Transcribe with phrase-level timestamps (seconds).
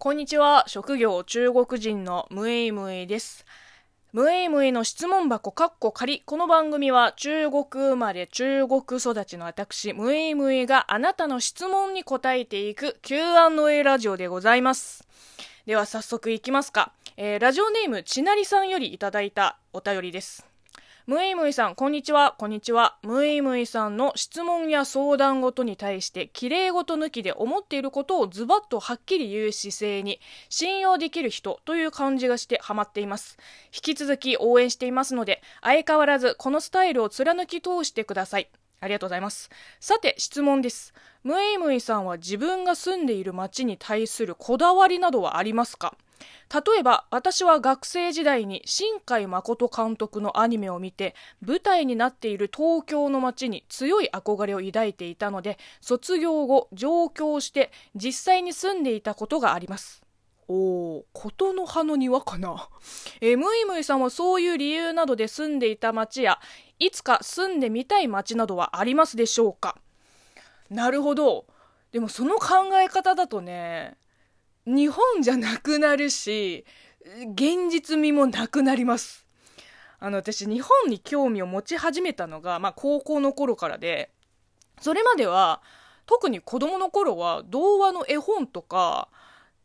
[0.00, 0.62] こんにちは。
[0.68, 3.44] 職業中国人のムエイムエイです。
[4.12, 6.20] ムエイムエイの質問箱カッコ仮。
[6.20, 15.04] この番組は中国生まれ中国育ちの私、ムエイムエイがあなたの質問に答えていく Q&A ラジオでございます。
[15.66, 16.92] では早速いきますか。
[17.16, 20.47] えー、ラジオネームちなりさんよりいただいたお便りです。
[21.08, 22.34] ムエイムイさん、こんにちは。
[22.36, 22.98] こんにちは。
[23.02, 33.38] ムエイムイさんの質問や相談事に対して、綺麗事抜きで思っていることをズバッとはっきり言う姿勢に、信用できる人という感じがしてハマっています。
[33.74, 38.50] 引き続き応援していますので、相変わらずこのスタイルを貫き通してください。
[38.80, 39.50] ありがとうございます。
[39.80, 40.94] さて、質問です。
[41.24, 45.96] ムイムイさんは自分が住んでいる街に対するこだわりなどはありますか？
[46.52, 51.14] 例えば私は学生時代に新海誠監督のアニメを見て
[51.44, 60.02] 舞台になっている東京の街に強い憧れを抱いていたので卒業後上京して実際に住んでいたことがあります
[60.48, 62.68] おー、ことの葉の庭かな？
[63.20, 66.40] えー、ムイムイさんはそういう理由などで住んでいた町や、
[66.78, 69.76] いつか住んでみたい町などはありますでしょうか？
[70.70, 71.46] なるほど。
[71.92, 73.96] でもその考え方だとね、
[74.66, 76.64] 日本じゃなくなるし、
[77.32, 79.26] 現実味もなくなります。
[79.98, 84.10] あの、私、日本に興味を持ち始めたのが、まあ、高校の頃からで、
[84.80, 85.62] それまでは、
[86.06, 89.08] 特に子供の頃は、童話の絵本とか、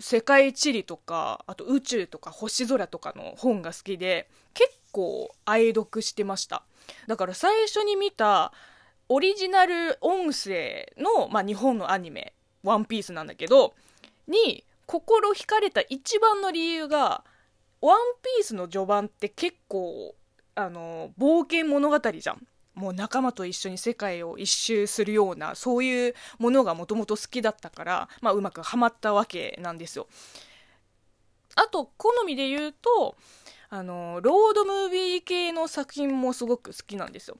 [0.00, 6.64] 世界地理とか、あと宇宙とか星空とかの本が好きで、結構愛読してました。
[7.06, 8.52] だから最初に見た、
[9.08, 13.74] オリジナル音声の、まあ、日本のアニメ、ワンピースなんだけど、
[14.26, 17.24] に、心惹かれた一番の理由が、
[17.80, 20.14] ワンピースの序盤って結構、
[20.54, 22.46] あの、冒険物語じゃん。
[22.74, 30.08] もう仲間と一緒に世界を一周するような、そういうものがもともと好きだったから、まあうまくはまったわけなんですよ。
[31.54, 33.16] あと、好みで言うと、
[33.68, 37.38] あの、ロードムービー系の作品もすごく好きなんですよ。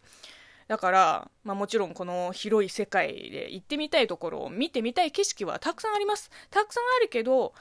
[0.68, 6.30] だから、まあ、もちろんこの広い世界で行ってみたいところを見てみたい景色はたくさんあります。
[6.50, 7.54] たくさんあるけど、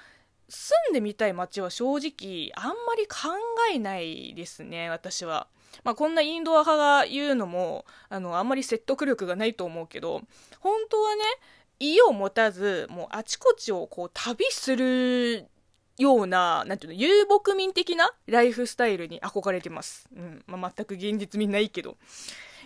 [0.50, 3.29] 住んでみたい街は正直あんまり考
[3.73, 5.47] えないですね、私は。
[5.84, 10.22] まあ、こんなインドア派が言うのも、あの、あんまり説得力がないと思うけど、
[10.59, 11.23] 本当はね、
[11.79, 15.47] 家を持たず、もうあちこちをこう旅する
[15.97, 20.09] ような、なんていうの、遊牧民的なライフスタイルに憧れてます。
[20.16, 20.44] うん。
[20.47, 21.97] まあ、全く現実味ないけど。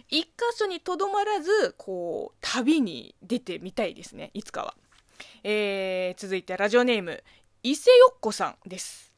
[0.07, 4.75] 一箇所にとどまらず、こう、旅に出てみたいですね、いつかは。
[5.43, 7.23] えー、続いてラジオネーム、
[7.61, 9.13] 伊勢よっこさんです。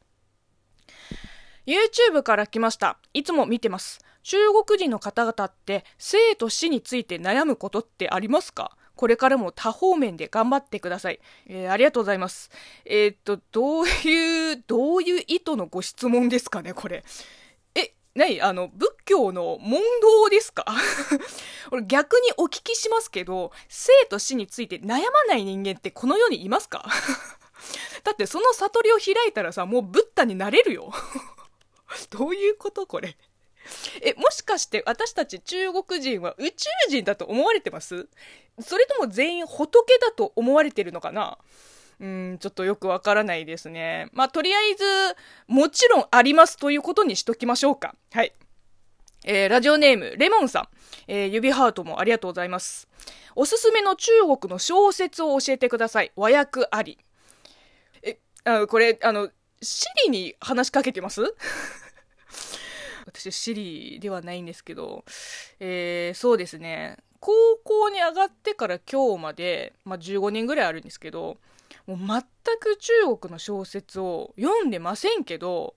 [1.66, 2.98] YouTube から来ました。
[3.14, 4.00] いつも見てます。
[4.24, 8.76] 中国人の方々って生と死について悩むことってありますか？
[9.02, 11.20] これからも多方面で頑張ってください。
[11.48, 12.52] えー、ありがとうございます。
[12.86, 17.04] えー、っと、どういう、 どういう意図のご質問ですかね、これ
[17.74, 17.96] え。
[18.14, 20.66] 何あの、仏教の問答ですか？
[21.72, 26.86] 俺逆にお聞きしますけど、生と死について悩まない人間ってこの世にいますか？
[28.06, 30.94] だってその悟りを開いたらさ、もうブッダになれるよ。
[32.12, 32.86] どういうこと？
[32.86, 33.18] これ。
[34.02, 38.08] え、もしかして私たち中国人は宇宙人だと思われてます？
[38.60, 41.38] それとも全員仏だと思われてるのかな？
[42.00, 44.10] うん、ちょっとよくわからないですね。
[44.14, 44.84] まあ、とりあえず、
[45.46, 47.94] もちろんありますということにしときましょうか。
[48.12, 48.34] はい。
[49.24, 50.68] えー、ラジオネーム、レモンさん。
[51.08, 52.88] えー、指ハートもありがとうございます。
[53.36, 56.12] おすすめの中国の小説を教えてください。
[56.16, 56.98] 和訳あり。
[58.02, 59.30] え、あこれ、あの、
[59.62, 61.22] シリに話しかけてます？
[63.14, 65.04] 私、シリではないんですけど、
[65.60, 66.98] えー、そうですね。
[67.20, 67.32] 高
[67.64, 71.38] 校に上がってから今日まで、まあ、15年ぐらいあるんですけど、
[71.86, 72.24] もう全
[72.60, 75.76] く中国の小説を読んでませんけど、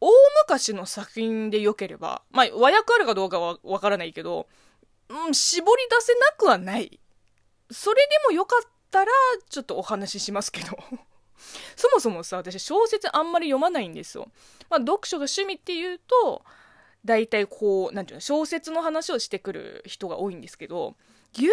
[0.00, 0.10] 大
[0.46, 4.46] 昔の作品で良ければ、まあ、和訳あるかどうかはわからないけど、
[5.08, 7.00] うん、絞り出せなくはない。
[7.70, 9.10] それでもよかったら、
[9.48, 10.76] ちょっとお話ししますけど。
[11.76, 14.28] そもそもさ、私小説あんまり読まないんですよ。
[14.68, 16.44] まあ、読書が趣味っていうと、
[17.04, 20.94] 大体こう、なんていうの、小説の話をしてくる人が多いんですけど、
[21.32, 21.52] 言う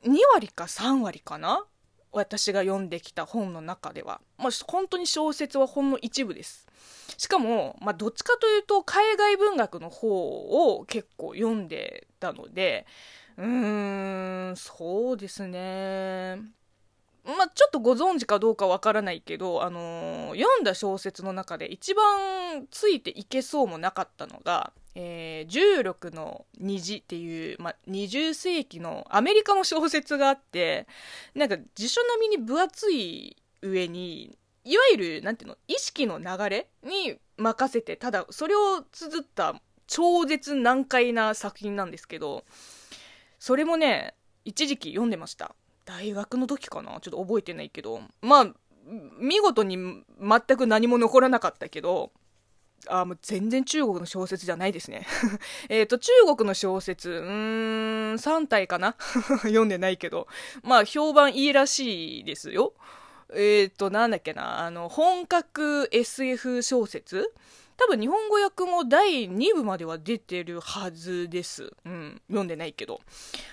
[0.00, 1.64] て2割か3割かな？
[2.12, 4.20] 私が読んできた本の中では。
[4.36, 6.66] まあ、本当に小説はほんの一部です。
[7.16, 10.08] しかも、まあ、どっちかというと、海外文学の方
[10.76, 12.86] を結構読んでたので、
[13.38, 16.38] うーん、そうですね。
[17.54, 30.86] ちょっとご存知かどうかわからないけど、あのー、読んだ小説の中で一番ついていけそうもなかったのが、えー、重力の虹っていう、まあ、20世紀のアメリカの小説があって、
[31.34, 42.44] なんか辞書並みに分厚い上に、いわゆる、なんていうの、意識の流れに任せて、ただ、それを綴った超絶難解な作品なんですけど、
[43.38, 44.14] それもね、
[44.44, 45.54] 一時期読んでました。
[45.84, 46.98] 大学の時かな？
[47.00, 48.00] ちょっと覚えてないけど。
[48.20, 48.54] まあ、
[49.18, 52.12] 見事に全く何も残らなかったけど、
[52.88, 55.06] あ、もう全然中国の小説じゃないですね。
[55.68, 58.96] えっと、中国の小説、うん、3体かな？
[59.42, 60.26] 読んでないけど。
[60.62, 62.74] まあ、評判いいらしいですよ。
[63.34, 67.32] えっ、ー、と、なんだっけな、あの、本格 SF 小説？
[67.76, 71.72] 多分日本語訳も第2部までは出てるはずです。
[71.84, 73.00] うん、読んでないけど。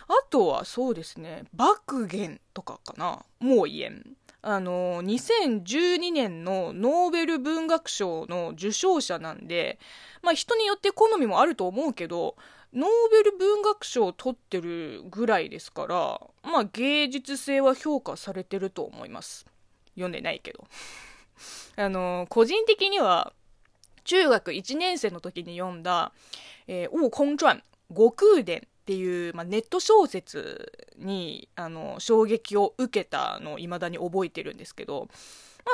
[0.08, 3.26] あとはそうですね、爆言とかかな。
[3.40, 4.04] もう言えん。
[4.42, 9.80] あの、2012年のノーベル文学賞の受賞者なんで、
[10.22, 12.36] まあ人によって好みもあると思うけど、
[12.74, 19.46] ノーベル文学賞を取ってるぐらいですから、まあ芸術性は評価されてると思います。
[19.96, 20.68] 読んでないけど。
[21.76, 23.34] あの、個人的には、
[24.10, 26.12] 中学1年生の時に読んだ、
[26.68, 35.10] えー、悟空传、悟空伝っていう、まあ、ネット小説にあの衝撃を受けたのを未だに覚えてるんですけど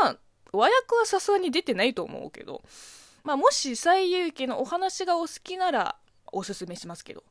[0.04, 0.18] まあ
[0.52, 2.62] 和訳はさすがに出てないと思うけど、
[3.24, 5.96] まあ、もし西遊記のお話がお好きなら
[6.34, 7.24] おすすめしますけど、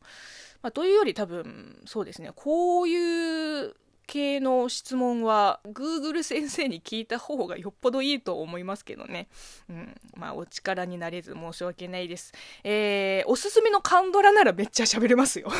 [0.62, 3.73] まあ、というより多分そうですねこういう
[4.14, 9.26] 系の質問は Google 先生に聞いた方がよっぽどいいと思いますけどね。
[9.68, 10.00] うん。
[10.16, 12.32] まあ、お力になれず申し訳ないです。
[12.62, 15.50] えー、おすすめのカンドラならめっちゃ喋れますよ。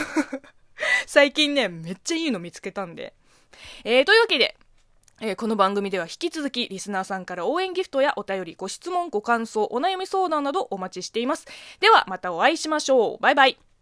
[1.06, 3.14] 最近ね、めっちゃいいの見つけたんで。
[3.82, 4.56] えー、というわけで、
[5.20, 11.46] えー、この番組では引き続きリスナーさんから応援ギフトやお便り、ご質問、ご感想、お悩み相談などお待ちしています。
[11.80, 13.18] ではまたお会いしましょう。
[13.20, 13.73] バイバイ。